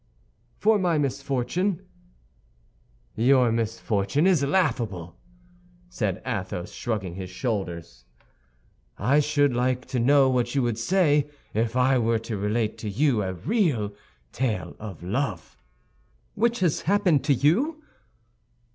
[0.57, 1.85] "For my misfortune."
[3.15, 5.15] "Your misfortune is laughable,"
[5.89, 8.05] said Athos, shrugging his shoulders;
[8.97, 12.89] "I should like to know what you would say if I were to relate to
[12.89, 13.93] you a real
[14.31, 15.55] tale of love!"
[16.33, 17.83] "Which has happened to you?"